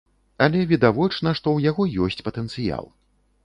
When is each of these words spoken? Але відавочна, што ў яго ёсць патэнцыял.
Але 0.45 0.61
відавочна, 0.71 1.35
што 1.41 1.47
ў 1.53 1.59
яго 1.69 1.89
ёсць 2.09 2.25
патэнцыял. 2.31 2.93